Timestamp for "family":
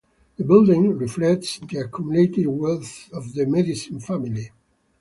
3.99-4.49